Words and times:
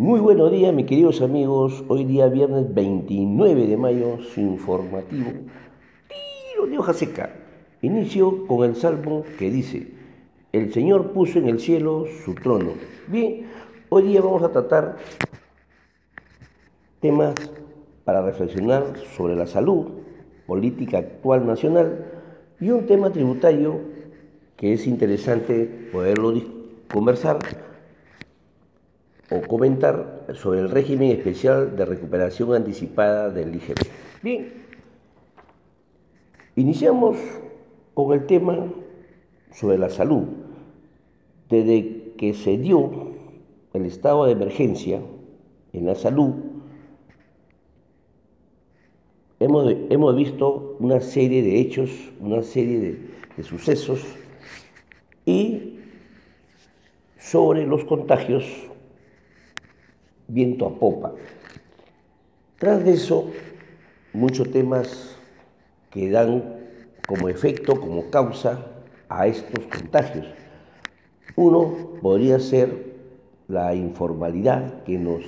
Muy 0.00 0.18
buenos 0.18 0.50
días, 0.50 0.72
mis 0.72 0.86
queridos 0.86 1.20
amigos. 1.20 1.84
Hoy 1.88 2.06
día 2.06 2.26
viernes 2.28 2.72
29 2.72 3.66
de 3.66 3.76
mayo, 3.76 4.16
su 4.22 4.40
informativo. 4.40 5.30
Tiro 6.08 6.66
de 6.66 6.78
hoja 6.78 6.94
seca. 6.94 7.34
Inicio 7.82 8.46
con 8.46 8.64
el 8.64 8.76
salmo 8.76 9.24
que 9.38 9.50
dice, 9.50 9.88
el 10.52 10.72
Señor 10.72 11.12
puso 11.12 11.38
en 11.38 11.50
el 11.50 11.60
cielo 11.60 12.06
su 12.24 12.34
trono. 12.34 12.70
Bien, 13.08 13.44
hoy 13.90 14.04
día 14.04 14.22
vamos 14.22 14.42
a 14.42 14.48
tratar 14.48 14.96
temas 17.00 17.34
para 18.02 18.22
reflexionar 18.22 18.94
sobre 19.18 19.36
la 19.36 19.46
salud, 19.46 19.84
política 20.46 20.96
actual 20.96 21.46
nacional 21.46 22.06
y 22.58 22.70
un 22.70 22.86
tema 22.86 23.10
tributario 23.10 23.78
que 24.56 24.72
es 24.72 24.86
interesante 24.86 25.90
poderlo 25.92 26.32
conversar 26.90 27.69
o 29.30 29.40
comentar 29.46 30.26
sobre 30.34 30.60
el 30.60 30.70
régimen 30.70 31.12
especial 31.12 31.76
de 31.76 31.84
recuperación 31.84 32.52
anticipada 32.54 33.30
del 33.30 33.54
IGB. 33.54 33.76
Bien, 34.22 34.52
iniciamos 36.56 37.16
con 37.94 38.12
el 38.12 38.26
tema 38.26 38.72
sobre 39.52 39.78
la 39.78 39.88
salud. 39.88 40.24
Desde 41.48 42.14
que 42.16 42.34
se 42.34 42.58
dio 42.58 42.90
el 43.72 43.86
estado 43.86 44.26
de 44.26 44.32
emergencia 44.32 45.00
en 45.72 45.86
la 45.86 45.94
salud, 45.94 46.34
hemos, 49.38 49.72
hemos 49.90 50.16
visto 50.16 50.76
una 50.80 51.00
serie 51.00 51.42
de 51.42 51.60
hechos, 51.60 51.90
una 52.20 52.42
serie 52.42 52.98
de 53.36 53.42
sucesos 53.44 54.04
y 55.24 55.78
sobre 57.16 57.66
los 57.66 57.84
contagios 57.84 58.69
viento 60.32 60.66
a 60.66 60.78
popa. 60.78 61.12
Tras 62.58 62.84
de 62.84 62.92
eso, 62.92 63.30
muchos 64.12 64.50
temas 64.50 65.16
que 65.90 66.10
dan 66.10 66.56
como 67.06 67.28
efecto, 67.28 67.80
como 67.80 68.10
causa 68.10 68.66
a 69.08 69.26
estos 69.26 69.64
contagios. 69.66 70.26
Uno 71.36 71.98
podría 72.00 72.38
ser 72.38 72.90
la 73.48 73.74
informalidad 73.74 74.84
que 74.84 74.98
nos, 74.98 75.24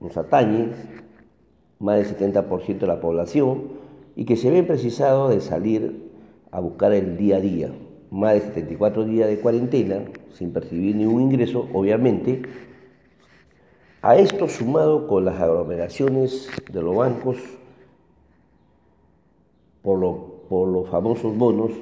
nos 0.00 0.16
atañe, 0.16 0.70
más 1.78 1.98
del 1.98 2.16
70% 2.16 2.78
de 2.78 2.86
la 2.86 3.00
población, 3.00 3.64
y 4.16 4.24
que 4.24 4.36
se 4.36 4.50
ve 4.50 4.62
precisado 4.62 5.28
de 5.28 5.40
salir 5.40 6.10
a 6.50 6.58
buscar 6.60 6.92
el 6.92 7.16
día 7.16 7.36
a 7.36 7.40
día. 7.40 7.70
Más 8.10 8.34
de 8.34 8.40
74 8.40 9.04
días 9.04 9.28
de 9.28 9.38
cuarentena, 9.38 10.04
sin 10.32 10.52
percibir 10.52 10.96
ningún 10.96 11.22
ingreso, 11.22 11.68
obviamente, 11.72 12.42
a 14.02 14.16
esto 14.16 14.48
sumado 14.48 15.06
con 15.06 15.24
las 15.24 15.40
aglomeraciones 15.40 16.48
de 16.70 16.82
los 16.82 16.96
bancos 16.96 17.38
por, 19.82 19.98
los 20.00 20.88
famosos 20.90 21.36
bonos 21.36 21.72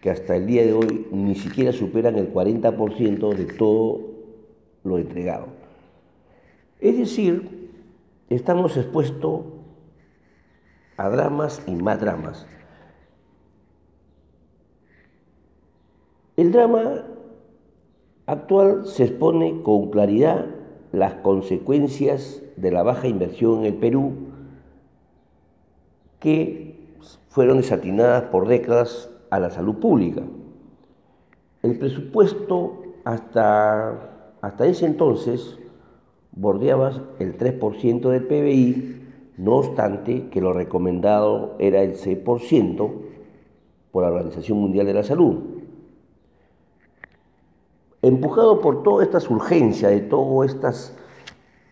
que 0.00 0.10
hasta 0.10 0.36
el 0.36 0.46
día 0.46 0.64
de 0.64 0.72
hoy 0.72 1.06
ni 1.10 1.34
siquiera 1.34 1.72
superan 1.72 2.16
el 2.16 2.32
40% 2.32 3.34
de 3.34 3.44
todo 3.46 4.00
lo 4.82 4.98
entregado. 4.98 5.48
Es 6.80 6.98
decir, 6.98 7.70
estamos 8.28 8.76
expuestos 8.76 9.42
a 10.96 11.08
dramas 11.08 11.62
y 11.66 11.74
más 11.74 12.00
dramas. 12.00 12.46
El 16.36 16.52
drama 16.52 17.04
actual 18.26 18.86
se 18.86 19.04
expone 19.04 19.62
con 19.62 19.90
claridad 19.90 20.53
las 20.94 21.14
consecuencias 21.14 22.42
de 22.56 22.70
la 22.70 22.82
baja 22.82 23.08
inversión 23.08 23.60
en 23.60 23.64
el 23.66 23.74
Perú 23.74 24.12
que 26.20 26.94
fueron 27.28 27.58
desatinadas 27.58 28.24
por 28.24 28.46
décadas 28.48 29.10
a 29.30 29.40
la 29.40 29.50
salud 29.50 29.76
pública. 29.76 30.22
El 31.62 31.78
presupuesto 31.78 32.82
hasta, 33.04 34.36
hasta 34.40 34.66
ese 34.66 34.86
entonces 34.86 35.58
bordeaba 36.32 36.92
el 37.18 37.36
3% 37.36 38.08
del 38.08 38.26
PBI, 38.26 39.02
no 39.36 39.56
obstante 39.56 40.28
que 40.28 40.40
lo 40.40 40.52
recomendado 40.52 41.56
era 41.58 41.82
el 41.82 41.94
6% 41.96 42.92
por 43.90 44.02
la 44.02 44.10
Organización 44.10 44.58
Mundial 44.58 44.86
de 44.86 44.94
la 44.94 45.02
Salud. 45.02 45.53
Empujado 48.04 48.60
por 48.60 48.82
todas 48.82 49.06
estas 49.06 49.30
urgencias, 49.30 49.90
de 49.90 50.00
todas 50.00 50.50
estas 50.50 50.94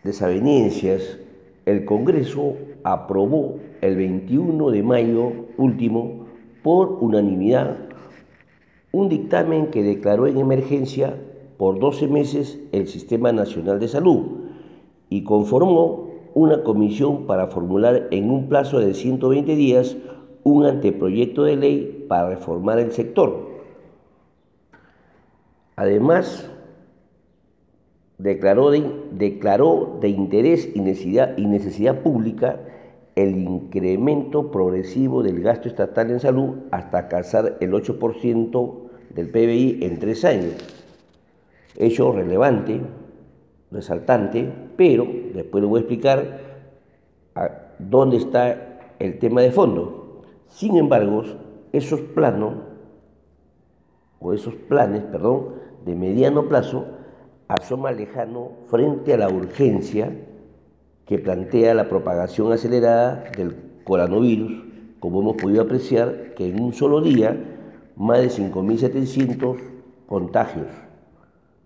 desavenencias, 0.03 1.19
el 1.67 1.85
Congreso 1.85 2.55
aprobó 2.83 3.57
el 3.81 3.97
21 3.97 4.71
de 4.71 4.81
mayo 4.81 5.31
último 5.57 6.25
por 6.63 6.97
unanimidad 7.01 7.77
un 8.91 9.09
dictamen 9.09 9.67
que 9.67 9.83
declaró 9.83 10.25
en 10.25 10.39
emergencia 10.39 11.21
por 11.57 11.77
12 11.77 12.07
meses 12.07 12.59
el 12.71 12.87
Sistema 12.87 13.31
Nacional 13.31 13.79
de 13.79 13.89
Salud 13.89 14.23
y 15.09 15.23
conformó 15.23 16.07
una 16.33 16.63
comisión 16.63 17.27
para 17.27 17.45
formular 17.45 18.07
en 18.09 18.31
un 18.31 18.49
plazo 18.49 18.79
de 18.79 18.95
120 18.95 19.55
días 19.55 19.97
un 20.41 20.65
anteproyecto 20.65 21.43
de 21.43 21.57
ley 21.57 22.05
para 22.09 22.29
reformar 22.29 22.79
el 22.79 22.91
sector 22.91 23.52
Además, 25.75 26.49
declaró 28.17 28.71
de, 28.71 28.89
declaró 29.11 29.97
de 29.99 30.09
interés 30.09 30.69
y 30.73 30.81
necesidad, 30.81 31.37
y 31.37 31.45
necesidad 31.45 32.01
pública 32.01 32.59
el 33.15 33.37
incremento 33.37 34.51
progresivo 34.51 35.21
del 35.21 35.41
gasto 35.41 35.67
estatal 35.67 36.09
en 36.11 36.19
salud 36.19 36.55
hasta 36.71 36.99
alcanzar 36.99 37.57
el 37.59 37.71
8% 37.71 38.73
del 39.13 39.29
PBI 39.29 39.79
en 39.81 39.99
tres 39.99 40.25
años. 40.25 40.53
Hecho 41.77 42.11
relevante, 42.11 42.81
resaltante, 43.71 44.51
pero 44.75 45.07
después 45.33 45.61
le 45.61 45.67
voy 45.67 45.77
a 45.77 45.81
explicar 45.81 46.39
dónde 47.79 48.17
está 48.17 48.79
el 48.99 49.19
tema 49.19 49.41
de 49.41 49.51
fondo. 49.51 50.23
Sin 50.47 50.77
embargo, 50.77 51.23
esos 51.71 51.99
planos, 51.99 52.55
o 54.23 54.33
esos 54.33 54.55
planes, 54.55 55.03
perdón, 55.03 55.49
de 55.85 55.95
mediano 55.95 56.47
plazo 56.47 56.85
asoma 57.49 57.91
lejano 57.91 58.51
frente 58.67 59.13
a 59.13 59.17
la 59.17 59.29
urgencia 59.29 60.11
que 61.05 61.19
plantea 61.19 61.73
la 61.73 61.89
propagación 61.89 62.53
acelerada 62.53 63.25
del 63.35 63.55
coronavirus, 63.83 64.63
como 64.99 65.21
hemos 65.21 65.35
podido 65.35 65.61
apreciar 65.61 66.33
que 66.35 66.47
en 66.47 66.61
un 66.61 66.73
solo 66.73 67.01
día 67.01 67.37
más 67.97 68.19
de 68.19 68.29
5.700 68.29 69.57
contagios 70.07 70.67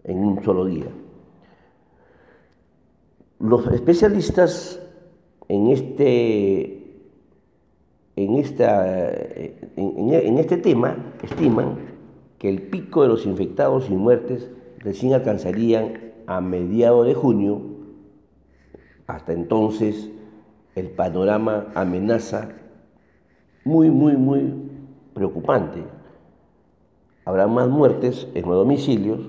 en 0.03 0.17
un 0.17 0.43
solo 0.43 0.65
día. 0.65 0.87
Los 3.39 3.67
especialistas 3.67 4.81
en 5.47 5.67
este, 5.67 7.01
en, 8.15 8.35
esta, 8.35 9.11
en, 9.13 10.09
en 10.09 10.37
este 10.39 10.57
tema 10.57 11.13
estiman 11.21 11.96
que 12.39 12.49
el 12.49 12.63
pico 12.63 13.01
de 13.01 13.07
los 13.07 13.25
infectados 13.25 13.89
y 13.89 13.95
muertes 13.95 14.49
recién 14.79 15.13
alcanzarían 15.13 16.13
a 16.27 16.41
mediados 16.41 17.05
de 17.07 17.13
junio. 17.13 17.61
Hasta 19.07 19.33
entonces 19.33 20.09
el 20.75 20.91
panorama 20.91 21.67
amenaza 21.73 22.49
muy, 23.63 23.89
muy, 23.89 24.15
muy 24.15 24.53
preocupante. 25.13 25.83
Habrá 27.25 27.47
más 27.47 27.67
muertes 27.67 28.27
en 28.33 28.47
los 28.47 28.55
domicilios, 28.55 29.19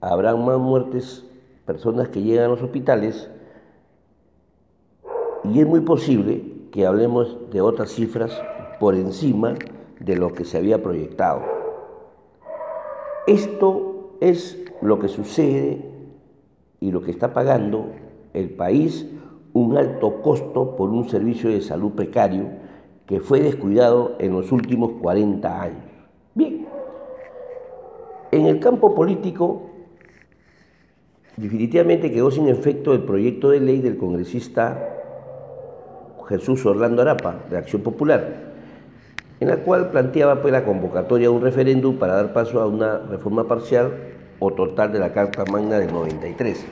habrá 0.00 0.36
más 0.36 0.58
muertes 0.58 1.24
personas 1.66 2.08
que 2.08 2.22
llegan 2.22 2.46
a 2.46 2.48
los 2.48 2.62
hospitales 2.62 3.30
y 5.44 5.60
es 5.60 5.66
muy 5.66 5.80
posible 5.80 6.42
que 6.70 6.86
hablemos 6.86 7.50
de 7.50 7.60
otras 7.60 7.90
cifras 7.90 8.40
por 8.80 8.94
encima 8.94 9.54
de 10.00 10.16
lo 10.16 10.32
que 10.32 10.44
se 10.44 10.56
había 10.56 10.82
proyectado. 10.82 11.57
Esto 13.28 14.16
es 14.22 14.58
lo 14.80 14.98
que 14.98 15.08
sucede 15.08 15.84
y 16.80 16.90
lo 16.90 17.02
que 17.02 17.10
está 17.10 17.34
pagando 17.34 17.90
el 18.32 18.48
país 18.48 19.06
un 19.52 19.76
alto 19.76 20.22
costo 20.22 20.76
por 20.76 20.88
un 20.88 21.10
servicio 21.10 21.50
de 21.50 21.60
salud 21.60 21.92
precario 21.92 22.46
que 23.06 23.20
fue 23.20 23.40
descuidado 23.40 24.16
en 24.18 24.32
los 24.32 24.50
últimos 24.50 24.92
40 25.02 25.60
años. 25.60 25.84
Bien, 26.34 26.66
en 28.32 28.46
el 28.46 28.60
campo 28.60 28.94
político 28.94 29.72
definitivamente 31.36 32.10
quedó 32.10 32.30
sin 32.30 32.48
efecto 32.48 32.94
el 32.94 33.02
proyecto 33.02 33.50
de 33.50 33.60
ley 33.60 33.82
del 33.82 33.98
congresista 33.98 34.96
Jesús 36.30 36.64
Orlando 36.64 37.02
Arapa, 37.02 37.44
de 37.50 37.58
Acción 37.58 37.82
Popular, 37.82 38.47
en 39.40 39.48
la 39.48 39.58
cual 39.58 39.90
planteaba 39.90 40.40
pues, 40.40 40.52
la 40.52 40.64
convocatoria 40.64 41.28
de 41.28 41.34
un 41.34 41.42
referéndum 41.42 41.96
para 41.96 42.14
dar 42.14 42.32
paso 42.32 42.60
a 42.60 42.66
una 42.66 42.98
reforma 42.98 43.46
parcial 43.46 43.92
o 44.40 44.52
total 44.52 44.92
de 44.92 44.98
la 44.98 45.12
Carta 45.12 45.44
Magna 45.50 45.78
del 45.78 45.92
93. 45.92 46.66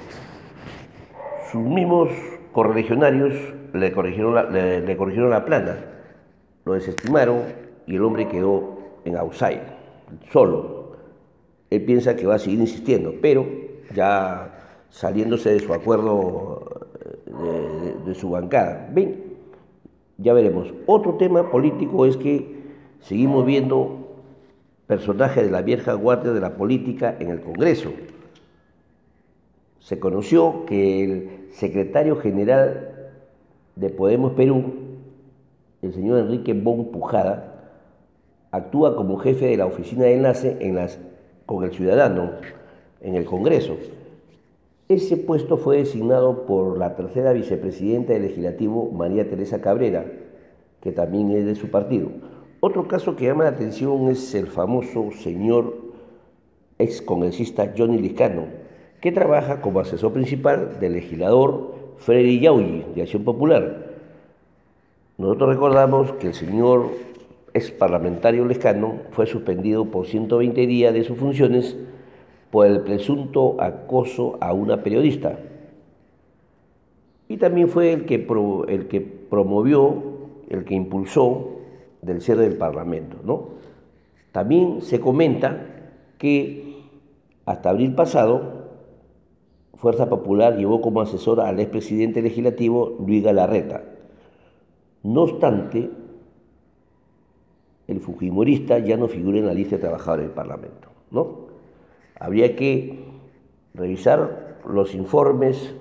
sus 1.50 1.62
mismos 1.62 2.10
correligionarios 2.52 3.34
le 3.72 3.92
corrigieron 3.92 4.34
la, 4.34 4.44
le, 4.44 4.96
corrigieron 4.96 5.30
la 5.30 5.44
plana, 5.44 5.76
lo 6.64 6.74
desestimaron 6.74 7.42
y 7.86 7.96
el 7.96 8.02
hombre 8.02 8.28
quedó 8.28 8.78
en 9.04 9.16
outside, 9.16 9.62
solo. 10.32 10.96
Él 11.70 11.84
piensa 11.84 12.16
que 12.16 12.26
va 12.26 12.36
a 12.36 12.38
seguir 12.38 12.60
insistiendo, 12.60 13.14
pero 13.20 13.44
ya 13.94 14.84
saliéndose 14.88 15.50
de 15.50 15.60
su 15.60 15.74
acuerdo 15.74 16.88
de, 17.26 17.94
de 18.06 18.14
su 18.14 18.30
bancada. 18.30 18.88
Ven, 18.92 19.36
ya 20.18 20.32
veremos. 20.32 20.72
Otro 20.86 21.14
tema 21.14 21.50
político 21.50 22.06
es 22.06 22.16
que 22.16 22.55
seguimos 23.00 23.44
viendo 23.46 24.06
personajes 24.86 25.44
de 25.44 25.50
la 25.50 25.62
vieja 25.62 25.94
guardia 25.94 26.32
de 26.32 26.40
la 26.40 26.54
política 26.54 27.16
en 27.18 27.30
el 27.30 27.40
Congreso. 27.40 27.90
Se 29.80 29.98
conoció 29.98 30.64
que 30.66 31.04
el 31.04 31.48
secretario 31.52 32.16
general 32.16 33.10
de 33.76 33.90
Podemos 33.90 34.32
Perú, 34.32 34.64
el 35.82 35.92
señor 35.92 36.20
Enrique 36.20 36.54
Bon 36.54 36.90
Pujada, 36.90 37.52
actúa 38.50 38.96
como 38.96 39.18
jefe 39.18 39.46
de 39.46 39.56
la 39.56 39.66
oficina 39.66 40.04
de 40.04 40.14
enlace 40.14 40.90
con 41.44 41.64
el 41.64 41.72
ciudadano 41.72 42.32
en 43.00 43.14
el 43.14 43.24
Congreso. 43.24 43.76
Ese 44.88 45.16
puesto 45.16 45.56
fue 45.56 45.78
designado 45.78 46.46
por 46.46 46.78
la 46.78 46.94
tercera 46.94 47.32
vicepresidenta 47.32 48.12
del 48.12 48.22
legislativo, 48.22 48.90
María 48.92 49.28
Teresa 49.28 49.60
Cabrera, 49.60 50.06
que 50.80 50.92
también 50.92 51.32
es 51.32 51.44
de 51.44 51.56
su 51.56 51.70
partido. 51.70 52.08
Otro 52.66 52.88
caso 52.88 53.14
que 53.14 53.26
llama 53.26 53.44
la 53.44 53.50
atención 53.50 54.08
es 54.08 54.34
el 54.34 54.48
famoso 54.48 55.12
señor 55.20 55.72
ex 56.80 57.00
congresista 57.00 57.72
Johnny 57.78 57.96
Liscano, 57.98 58.46
que 59.00 59.12
trabaja 59.12 59.60
como 59.60 59.78
asesor 59.78 60.12
principal 60.12 60.80
del 60.80 60.94
legislador 60.94 61.76
Freddy 61.98 62.40
Yauli, 62.40 62.84
de 62.92 63.02
Acción 63.02 63.22
Popular. 63.22 63.92
Nosotros 65.16 65.50
recordamos 65.50 66.10
que 66.14 66.26
el 66.26 66.34
señor 66.34 66.88
ex 67.54 67.70
parlamentario 67.70 68.44
Lescano 68.44 68.94
fue 69.12 69.26
suspendido 69.26 69.84
por 69.84 70.08
120 70.08 70.66
días 70.66 70.92
de 70.92 71.04
sus 71.04 71.16
funciones 71.18 71.76
por 72.50 72.66
el 72.66 72.80
presunto 72.80 73.62
acoso 73.62 74.38
a 74.40 74.52
una 74.52 74.82
periodista. 74.82 75.38
Y 77.28 77.36
también 77.36 77.68
fue 77.68 77.92
el 77.92 78.06
que, 78.06 78.26
el 78.66 78.88
que 78.88 79.00
promovió, 79.00 80.02
el 80.48 80.64
que 80.64 80.74
impulsó 80.74 81.52
del 82.06 82.22
cierre 82.22 82.48
del 82.48 82.56
Parlamento. 82.56 83.18
¿no? 83.22 83.48
También 84.32 84.82
se 84.82 85.00
comenta 85.00 85.66
que 86.18 86.76
hasta 87.44 87.70
abril 87.70 87.94
pasado, 87.94 88.66
Fuerza 89.74 90.08
Popular 90.08 90.56
llevó 90.56 90.80
como 90.80 91.02
asesor 91.02 91.40
al 91.40 91.60
expresidente 91.60 92.22
legislativo 92.22 92.96
Luis 93.06 93.22
Galarreta. 93.22 93.84
No 95.02 95.22
obstante, 95.22 95.90
el 97.86 98.00
Fujimorista 98.00 98.78
ya 98.78 98.96
no 98.96 99.06
figura 99.06 99.38
en 99.38 99.46
la 99.46 99.54
lista 99.54 99.76
de 99.76 99.82
trabajadores 99.82 100.26
del 100.26 100.34
Parlamento. 100.34 100.88
¿no? 101.10 101.46
habría 102.18 102.56
que 102.56 103.04
revisar 103.74 104.58
los 104.68 104.94
informes 104.94 105.74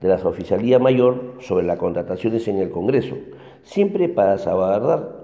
de 0.00 0.08
la 0.08 0.16
Oficialía 0.16 0.78
Mayor 0.78 1.34
sobre 1.40 1.66
las 1.66 1.78
contrataciones 1.78 2.46
en 2.48 2.58
el 2.58 2.70
Congreso, 2.70 3.16
siempre 3.62 4.08
para 4.08 4.38
salvaguardar 4.38 5.17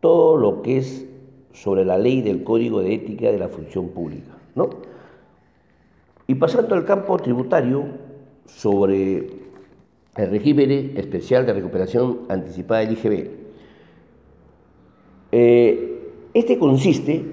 todo 0.00 0.36
lo 0.36 0.62
que 0.62 0.78
es 0.78 1.06
sobre 1.52 1.84
la 1.84 1.98
ley 1.98 2.22
del 2.22 2.42
Código 2.42 2.80
de 2.80 2.94
Ética 2.94 3.30
de 3.30 3.38
la 3.38 3.48
Función 3.48 3.88
Pública. 3.88 4.36
¿no? 4.54 4.70
Y 6.26 6.34
pasando 6.34 6.74
al 6.74 6.84
campo 6.84 7.18
tributario, 7.18 7.84
sobre 8.56 9.28
el 10.16 10.30
régimen 10.30 10.92
especial 10.96 11.46
de 11.46 11.52
recuperación 11.52 12.20
anticipada 12.28 12.80
del 12.80 12.92
IGB. 12.92 13.30
Eh, 15.32 16.10
este 16.34 16.58
consiste 16.58 17.24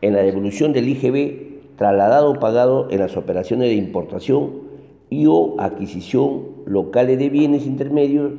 en 0.00 0.12
la 0.14 0.22
devolución 0.22 0.72
del 0.72 0.88
IGB 0.88 1.76
trasladado 1.76 2.30
o 2.30 2.38
pagado 2.38 2.88
en 2.90 3.00
las 3.00 3.16
operaciones 3.16 3.68
de 3.68 3.74
importación 3.74 4.62
y 5.10 5.26
o 5.26 5.56
adquisición 5.58 6.46
locales 6.66 7.18
de 7.18 7.28
bienes 7.28 7.66
intermedios, 7.66 8.32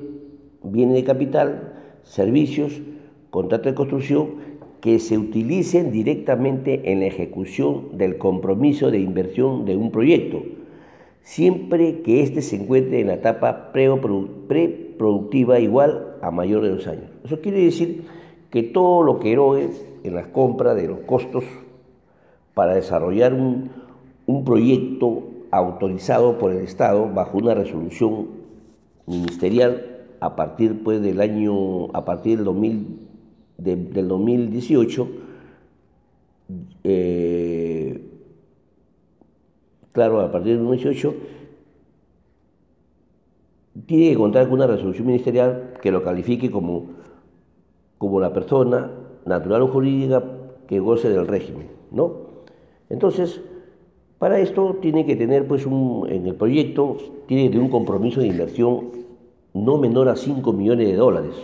bienes 0.63 0.95
de 0.95 1.03
capital, 1.03 1.73
servicios, 2.03 2.81
contratos 3.33 3.65
de 3.65 3.73
construcción 3.73 4.29
que 4.79 4.99
se 4.99 5.17
utilicen 5.17 5.91
directamente 5.91 6.91
en 6.91 6.99
la 6.99 7.07
ejecución 7.07 7.97
del 7.97 8.19
compromiso 8.19 8.91
de 8.91 8.99
inversión 8.99 9.65
de 9.65 9.75
un 9.75 9.89
proyecto, 9.89 10.43
siempre 11.23 12.03
que 12.03 12.21
éste 12.21 12.43
se 12.43 12.57
encuentre 12.57 12.99
en 12.99 13.07
la 13.07 13.15
etapa 13.15 13.71
preproductiva 13.73 15.59
igual 15.59 16.17
a 16.21 16.29
mayor 16.29 16.61
de 16.61 16.69
dos 16.69 16.85
años. 16.85 17.09
Eso 17.25 17.41
quiere 17.41 17.63
decir 17.63 18.03
que 18.51 18.61
todo 18.61 19.01
lo 19.01 19.19
que 19.19 19.31
erogue 19.31 19.71
en 20.03 20.13
las 20.13 20.27
compras 20.27 20.75
de 20.75 20.87
los 20.87 20.99
costos 20.99 21.43
para 22.53 22.75
desarrollar 22.75 23.33
un, 23.33 23.71
proyecto 24.45 25.23
autorizado 25.49 26.37
por 26.37 26.51
el 26.51 26.59
Estado 26.59 27.09
bajo 27.11 27.39
una 27.39 27.55
resolución 27.55 28.27
ministerial 29.07 30.03
a 30.19 30.35
partir 30.35 30.83
pues, 30.83 31.01
del 31.01 31.19
año, 31.19 31.85
a 31.93 32.05
partir 32.05 32.37
del, 32.37 32.45
2000, 32.45 33.12
del 33.57 34.07
2018, 34.07 35.07
eh, 36.83 38.01
claro, 39.91 40.21
a 40.21 40.31
partir 40.31 40.53
del 40.53 40.65
2018, 40.65 41.13
tiene 43.85 44.09
que 44.11 44.15
contar 44.15 44.45
con 44.45 44.55
una 44.55 44.67
resolución 44.67 45.07
ministerial 45.07 45.73
que 45.81 45.91
lo 45.91 46.03
califique 46.03 46.51
como, 46.51 46.85
como 47.97 48.19
la 48.19 48.33
persona 48.33 48.91
natural 49.25 49.63
o 49.63 49.67
jurídica 49.67 50.23
que 50.67 50.79
goce 50.79 51.09
del 51.09 51.27
régimen, 51.27 51.67
¿no? 51.91 52.33
Entonces, 52.89 53.41
para 54.19 54.39
esto 54.39 54.77
tiene 54.81 55.05
que 55.05 55.15
tener, 55.15 55.47
pues, 55.47 55.65
un, 55.65 56.07
en 56.09 56.27
el 56.27 56.35
proyecto, 56.35 56.97
tiene 57.27 57.43
que 57.43 57.49
tener 57.49 57.63
un 57.63 57.71
compromiso 57.71 58.21
de 58.21 58.27
inversión 58.27 58.91
no 59.53 59.77
menor 59.77 60.09
a 60.09 60.15
5 60.15 60.53
millones 60.53 60.87
de 60.87 60.95
dólares, 60.95 61.35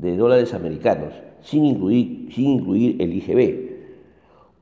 de 0.00 0.16
dólares 0.16 0.54
americanos, 0.54 1.12
sin 1.42 1.64
incluir, 1.64 2.32
sin 2.32 2.46
incluir 2.46 3.00
el 3.00 3.14
IGB. 3.14 3.76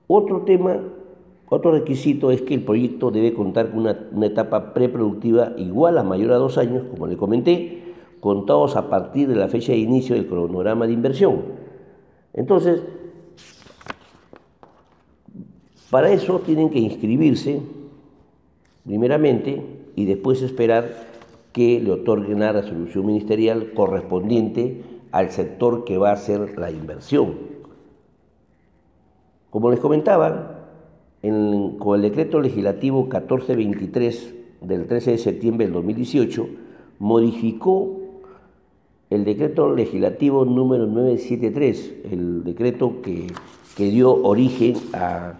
Otro 0.07 0.43
tema, 0.43 0.81
otro 1.49 1.73
requisito 1.73 2.31
es 2.31 2.43
que 2.43 2.55
el 2.55 2.63
proyecto 2.63 3.11
debe 3.11 3.35
contar 3.35 3.71
con 3.71 3.81
una, 3.81 4.09
una 4.13 4.27
etapa 4.27 4.75
preproductiva 4.75 5.53
igual 5.57 5.99
a 5.99 6.03
mayor 6.03 6.33
a 6.33 6.37
dos 6.37 6.59
años, 6.59 6.85
como 6.91 7.07
le 7.07 7.17
comenté, 7.17 7.83
contados 8.21 8.77
a 8.77 8.89
partir 8.89 9.29
de 9.29 9.37
la 9.37 9.49
fecha 9.49 9.73
de 9.73 9.79
inicio 9.79 10.15
del 10.15 10.27
cronograma 10.27 10.87
de 10.87 10.93
inversión. 10.93 11.43
Entonces, 12.33 12.83
para 15.91 16.11
eso 16.11 16.41
tienen 16.41 16.71
que 16.71 16.79
inscribirse, 16.79 17.61
primeramente, 18.85 19.63
y 19.95 20.07
después 20.07 20.43
esperar 20.43 21.15
que 21.53 21.81
le 21.81 21.93
otorguen 21.93 22.41
la 22.41 22.53
resolución 22.53 23.07
ministerial 23.07 23.73
correspondiente 23.75 24.83
al 25.15 25.31
sector 25.31 25.85
que 25.85 25.97
va 25.97 26.11
a 26.11 26.15
hacer 26.15 26.59
la 26.59 26.71
inversión. 26.71 27.35
Como 29.51 29.71
les 29.71 29.79
comentaba, 29.79 30.67
con 31.23 31.97
el 31.97 32.03
decreto 32.03 32.41
legislativo 32.41 33.03
1423 33.05 34.35
del 34.63 34.87
13 34.87 35.13
de 35.13 35.19
septiembre 35.19 35.67
del 35.67 35.75
2018, 35.75 36.49
modificó 36.99 38.01
el 39.11 39.25
decreto 39.25 39.73
legislativo 39.75 40.45
número 40.45 40.87
973, 40.87 41.95
el 42.11 42.43
decreto 42.43 43.01
que, 43.01 43.29
que 43.77 43.85
dio 43.91 44.13
origen 44.23 44.75
a 44.95 45.35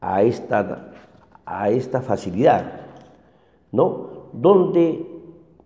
a 0.00 0.22
esta, 0.22 0.92
a 1.44 1.70
esta 1.70 2.00
facilidad, 2.00 2.80
¿no? 3.72 4.28
Donde 4.32 5.15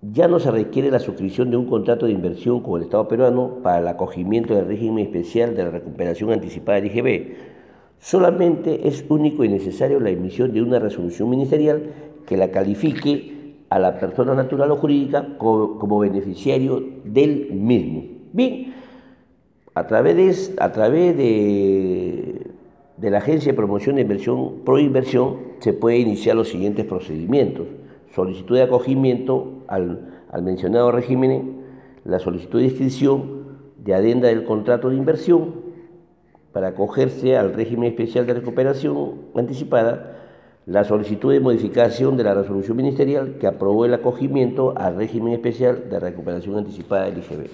ya 0.03 0.29
no 0.29 0.41
se 0.41 0.51
requiere 0.51 0.91
la 0.91 0.99
suscripción 0.99 1.51
de 1.51 1.57
un 1.57 1.67
contrato 1.67 2.07
de 2.07 2.13
inversión 2.13 2.61
con 2.61 2.77
el 2.81 2.85
Estado 2.85 3.07
peruano 3.09 3.59
para 3.63 3.81
el 3.81 3.89
acogimiento 3.89 4.55
del 4.55 4.67
régimen 4.67 5.05
especial 5.05 5.55
de 5.55 5.65
la 5.65 5.71
recuperación 5.71 6.33
anticipada 6.33 6.81
del 6.81 6.91
IGB. 6.91 7.35
Solamente 7.99 8.89
es 8.89 9.05
único 9.09 9.45
y 9.45 9.49
necesario 9.49 10.01
la 10.01 10.11
emisión 10.11 10.53
de 10.53 10.63
una 10.63 10.79
resolución 10.79 11.29
ministerial 11.29 11.83
que 12.27 12.37
la 12.37 12.51
califique 12.51 13.57
a 13.69 13.79
la 13.79 13.99
persona 13.99 14.35
natural 14.35 14.71
o 14.73 14.77
jurídica 14.77 15.37
como, 15.37 15.99
beneficiario 15.99 16.83
del 17.05 17.53
mismo. 17.53 18.05
Bien, 18.33 18.75
a 19.75 19.87
través 19.87 20.17
de, 20.17 20.63
a 20.63 20.73
través 20.73 21.17
de 21.17 22.51
de 23.01 23.11
la 23.11 23.19
Agencia 23.19 23.53
de 23.53 23.57
Promoción 23.57 23.97
de 23.97 24.03
Inversión 24.03 24.57
Proinversión 24.65 25.39
se 25.61 25.73
puede 25.73 25.99
iniciar 25.99 26.37
los 26.37 26.49
siguientes 26.49 26.85
procedimientos. 26.85 27.67
Solicitud 28.15 28.57
de 28.57 28.63
acogimiento 28.63 29.60
al, 29.71 30.43
mencionado 30.43 30.91
régimen, 30.91 31.63
la 32.05 32.19
solicitud 32.19 32.59
de 32.59 32.67
inscripción 32.67 33.41
de 33.79 33.95
adenda 33.95 34.29
del 34.29 34.45
contrato 34.45 34.91
de 34.91 34.97
inversión 34.97 35.55
para 36.53 36.69
acogerse 36.69 37.37
al 37.37 37.55
régimen 37.55 37.91
especial 37.91 38.27
de 38.27 38.35
recuperación 38.35 39.13
anticipada, 39.35 40.19
la 40.67 40.85
solicitud 40.85 41.33
de 41.33 41.41
modificación 41.41 42.17
de 42.17 42.25
la 42.25 42.35
resolución 42.35 42.77
ministerial 42.77 43.37
que 43.39 43.47
aprobó 43.47 43.85
el 43.85 43.95
acogimiento 43.95 44.75
al 44.77 44.97
régimen 44.97 45.33
especial 45.33 45.89
de 45.89 46.01
recuperación 46.01 46.59
anticipada 46.59 47.05
del 47.05 47.19
IGB. 47.19 47.49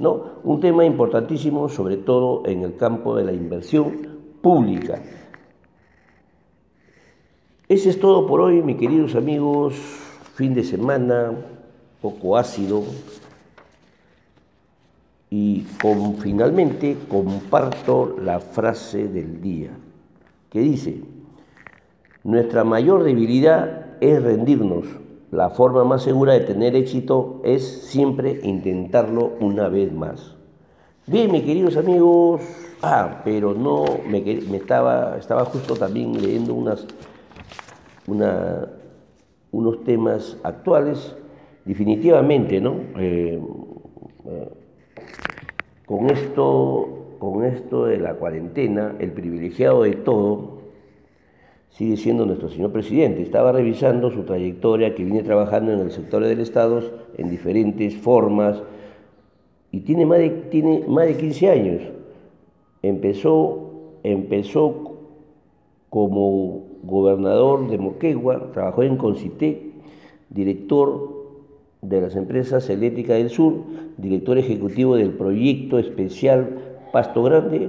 ¿No? 0.00 0.40
Un 0.42 0.58
tema 0.60 0.84
importantísimo, 0.84 1.68
sobre 1.68 1.96
todo 1.96 2.42
en 2.46 2.62
el 2.62 2.76
campo 2.76 3.14
de 3.14 3.24
la 3.24 3.32
inversión 3.32 3.92
pública. 4.42 5.00
Ese 7.68 7.90
es 7.90 8.00
todo 8.00 8.26
por 8.26 8.40
hoy, 8.40 8.60
mis 8.60 8.76
queridos 8.76 9.14
amigos. 9.14 10.03
Fin 10.34 10.52
de 10.52 10.64
semana, 10.64 11.30
poco 12.02 12.36
ácido. 12.36 12.82
Y 15.30 15.62
con, 15.80 16.16
finalmente 16.16 16.96
comparto 17.08 18.16
la 18.20 18.40
frase 18.40 19.06
del 19.06 19.40
día, 19.40 19.70
que 20.50 20.58
dice, 20.58 21.02
nuestra 22.24 22.64
mayor 22.64 23.04
debilidad 23.04 23.86
es 24.00 24.20
rendirnos. 24.22 24.86
La 25.30 25.50
forma 25.50 25.84
más 25.84 26.02
segura 26.02 26.32
de 26.32 26.40
tener 26.40 26.74
éxito 26.74 27.40
es 27.44 27.82
siempre 27.82 28.40
intentarlo 28.42 29.34
una 29.40 29.68
vez 29.68 29.92
más. 29.92 30.34
Bien, 31.06 31.30
mis 31.30 31.44
queridos 31.44 31.76
amigos, 31.76 32.42
ah, 32.82 33.20
pero 33.24 33.54
no, 33.54 33.84
me, 34.08 34.20
me 34.20 34.56
estaba, 34.56 35.16
estaba 35.16 35.44
justo 35.44 35.74
también 35.74 36.20
leyendo 36.20 36.54
unas, 36.54 36.86
una, 38.06 38.68
unos 39.54 39.84
temas 39.84 40.36
actuales, 40.42 41.16
definitivamente, 41.64 42.60
¿no? 42.60 42.74
Eh, 42.98 43.40
eh, 44.26 44.48
con 45.86 46.10
esto, 46.10 47.16
con 47.18 47.44
esto 47.44 47.86
de 47.86 47.98
la 47.98 48.14
cuarentena, 48.14 48.96
el 48.98 49.12
privilegiado 49.12 49.84
de 49.84 49.92
todo 49.92 50.54
sigue 51.70 51.96
siendo 51.96 52.26
nuestro 52.26 52.48
señor 52.48 52.72
presidente. 52.72 53.22
Estaba 53.22 53.52
revisando 53.52 54.10
su 54.10 54.24
trayectoria 54.24 54.94
que 54.94 55.04
viene 55.04 55.22
trabajando 55.22 55.72
en 55.72 55.80
el 55.80 55.90
sector 55.92 56.24
del 56.24 56.40
Estado 56.40 56.82
en 57.16 57.30
diferentes 57.30 57.96
formas 57.96 58.62
y 59.70 59.80
tiene 59.80 60.06
más 60.06 60.18
de, 60.18 60.30
tiene 60.30 60.84
más 60.88 61.06
de 61.06 61.16
15 61.16 61.50
años. 61.50 61.82
Empezó, 62.82 63.98
empezó 64.02 64.98
como 65.90 66.73
gobernador 66.86 67.68
de 67.68 67.78
Moquegua, 67.78 68.52
trabajó 68.52 68.82
en 68.82 68.96
Concitec, 68.96 69.58
director 70.30 71.24
de 71.82 72.00
las 72.00 72.16
empresas 72.16 72.68
eléctricas 72.70 73.18
del 73.18 73.30
sur, 73.30 73.54
director 73.96 74.38
ejecutivo 74.38 74.96
del 74.96 75.10
proyecto 75.10 75.78
especial 75.78 76.58
Pasto 76.92 77.22
Grande, 77.22 77.68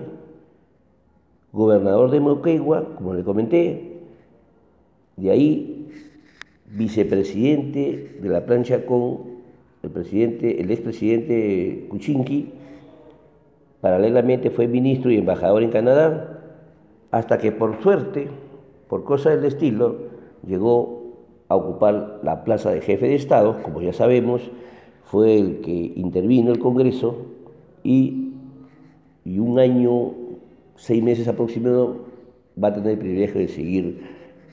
gobernador 1.52 2.12
de 2.12 2.20
Moquegua, 2.20 2.96
como 2.96 3.14
le 3.14 3.24
comenté, 3.24 3.96
de 5.18 5.32
ahí, 5.32 5.88
vicepresidente 6.72 8.18
de 8.22 8.30
la 8.30 8.46
plancha 8.46 8.86
con 8.86 9.36
el 9.84 9.90
presidente, 9.90 10.60
el 10.60 10.72
expresidente 10.72 11.86
Kuczynski, 11.90 12.50
paralelamente 13.82 14.50
fue 14.50 14.68
ministro 14.68 15.12
y 15.12 15.18
embajador 15.18 15.64
en 15.64 15.72
Canadá, 15.72 16.42
hasta 17.12 17.38
que 17.38 17.52
por 17.52 17.82
suerte, 17.82 18.28
por 18.88 19.04
cosas 19.04 19.36
del 19.36 19.46
estilo, 19.46 19.98
llegó 20.46 21.06
a 21.48 21.56
ocupar 21.56 22.20
la 22.24 22.44
plaza 22.44 22.72
de 22.72 22.82
jefe 22.82 23.08
de 23.08 23.16
Estado, 23.16 23.62
como 23.64 23.82
ya 23.82 23.94
sabemos, 23.94 24.42
fue 25.04 25.38
el 25.38 25.62
que 25.62 25.94
intervino 25.96 26.52
el 26.52 26.60
Congreso 26.60 27.16
y, 27.84 28.34
y 29.24 29.40
un 29.40 29.60
año, 29.60 30.14
seis 30.76 31.04
meses 31.04 31.28
aproximado, 31.28 32.06
va 32.62 32.70
a 32.70 32.74
tener 32.74 32.94
el 32.94 33.00
privilegio 33.00 33.40
de 33.40 33.48
seguir 33.48 34.02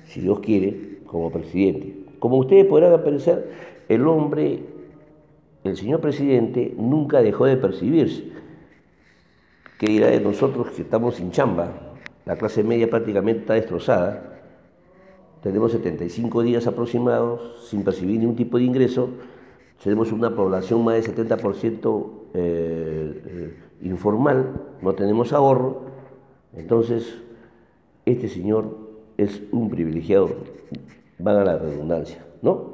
si 0.07 0.21
Dios 0.21 0.41
quiere, 0.41 0.99
como 1.07 1.31
presidente. 1.31 1.95
Como 2.19 2.39
ustedes 2.39 2.67
podrán 2.67 2.93
apreciar, 2.93 3.45
el 3.89 4.07
hombre, 4.07 4.61
el 5.65 5.77
señor 5.77 6.01
presidente, 6.01 6.75
nunca 6.77 7.23
dejó 7.23 7.47
de 7.47 7.57
percibirse. 7.57 8.25
¿Qué 9.79 9.87
dirá 9.87 10.09
de 10.09 10.21
nosotros 10.21 10.71
que 10.71 10.83
estamos 10.83 11.17
sin 11.17 11.31
chamba? 11.31 11.92
La 12.25 12.37
clase 12.37 12.63
media 12.63 12.89
prácticamente 12.89 13.41
está 13.41 13.55
destrozada. 13.55 14.41
Tenemos 15.43 15.73
75 15.73 16.43
días 16.43 16.67
aproximados 16.67 17.67
sin 17.69 17.83
percibir 17.83 18.21
ningún 18.21 18.37
tipo 18.37 18.59
de 18.59 18.65
ingreso. 18.65 19.09
Tenemos 19.83 20.13
una 20.13 20.35
población 20.35 20.85
más 20.85 20.95
de 20.95 21.15
70% 21.15 22.11
eh, 22.35 23.23
eh, 23.27 23.57
informal, 23.83 24.53
no 24.81 24.95
tenemos 24.95 25.33
ahorro. 25.33 25.83
Entonces, 26.55 27.19
este 28.07 28.29
señor 28.29 28.77
es 29.17 29.43
un 29.51 29.69
privilegiado, 29.69 30.31
van 31.19 31.37
a 31.37 31.45
la 31.45 31.59
redundancia, 31.59 32.25
¿no? 32.41 32.73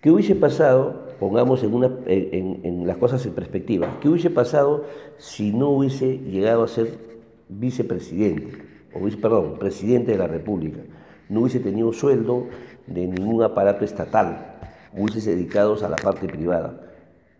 ¿Qué 0.00 0.10
hubiese 0.10 0.34
pasado, 0.34 1.06
pongamos 1.18 1.62
en, 1.62 1.74
una, 1.74 1.90
en, 2.06 2.86
las 2.86 2.98
cosas 2.98 3.24
en 3.24 3.32
perspectiva, 3.32 3.98
qué 4.00 4.08
hubiese 4.08 4.30
pasado 4.30 4.84
si 5.16 5.52
no 5.52 5.70
hubiese 5.70 6.18
llegado 6.18 6.62
a 6.62 6.68
ser 6.68 7.13
vicepresidente, 7.48 8.58
o 8.94 9.00
perdón, 9.20 9.58
presidente 9.58 10.12
de 10.12 10.18
la 10.18 10.26
República? 10.26 10.80
No 11.28 11.40
hubiese 11.40 11.60
tenido 11.60 11.92
sueldo 11.92 12.46
de 12.86 13.06
ningún 13.06 13.42
aparato 13.42 13.84
estatal, 13.84 14.56
hubiese 14.92 15.30
dedicado 15.30 15.76
a 15.84 15.88
la 15.88 15.96
parte 15.96 16.26
privada. 16.28 16.80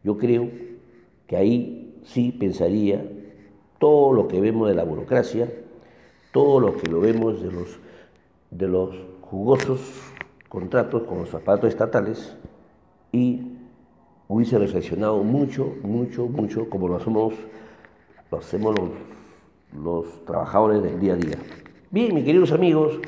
Yo 0.03 0.19
creo 0.19 0.49
que 1.27 1.37
ahí 1.37 2.01
sí 2.05 2.33
pensaría 2.33 3.05
todo 3.79 4.13
lo 4.13 4.29
que 4.29 4.41
vemos 4.41 4.69
de 4.69 4.75
la 4.75 4.85
burocracia, 4.85 5.51
todo 6.33 6.61
lo 6.61 6.77
que 6.77 6.91
lo 6.91 7.01
vemos 7.01 7.43
de 7.43 7.53
los, 7.53 7.79
de 8.51 8.69
los 8.69 8.95
jugosos 9.21 9.81
contratos 10.49 11.03
con 11.05 11.19
los 11.19 11.35
aparatos 11.35 11.71
estatales 11.71 12.37
y 13.13 13.53
hubiese 14.29 14.59
reflexionado 14.59 15.23
mucho, 15.23 15.75
mucho, 15.83 16.27
mucho, 16.27 16.69
como 16.69 16.89
lo 16.89 16.97
hacemos, 16.97 17.35
lo 18.31 18.39
hacemos 18.39 18.79
los, 18.79 18.91
los 19.75 20.25
trabajadores 20.25 20.83
del 20.83 21.01
día 21.01 21.15
a 21.15 21.17
día. 21.17 21.37
Bien, 21.91 22.15
mis 22.15 22.25
queridos 22.25 22.53
amigos, 22.53 22.99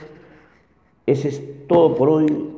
ese 1.07 1.29
es 1.29 1.67
todo 1.67 1.97
por 1.97 2.09
hoy. 2.09 2.51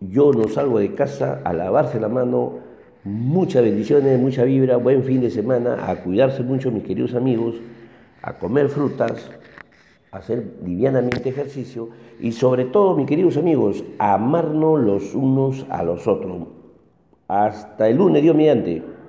Yo 0.00 0.32
no 0.32 0.48
salgo 0.48 0.78
de 0.78 0.94
casa 0.94 1.40
a 1.44 1.52
lavarse 1.52 2.00
la 2.00 2.08
mano. 2.08 2.60
Muchas 3.04 3.62
bendiciones, 3.62 4.20
mucha 4.20 4.44
vibra, 4.44 4.76
buen 4.76 5.04
fin 5.04 5.20
de 5.20 5.30
semana, 5.30 5.90
a 5.90 5.96
cuidarse 5.96 6.42
mucho, 6.42 6.70
mis 6.70 6.82
queridos 6.82 7.14
amigos, 7.14 7.54
a 8.20 8.36
comer 8.38 8.68
frutas, 8.68 9.30
hacer 10.10 10.56
livianamente 10.64 11.28
ejercicio 11.28 11.90
y 12.18 12.32
sobre 12.32 12.64
todo, 12.64 12.96
mis 12.96 13.06
queridos 13.06 13.36
amigos, 13.36 13.84
amarnos 13.98 14.80
los 14.80 15.14
unos 15.14 15.66
a 15.70 15.84
los 15.84 16.08
otros. 16.08 16.48
Hasta 17.28 17.88
el 17.88 17.96
lunes, 17.96 18.22
Dios 18.22 18.34
mediante. 18.34 18.82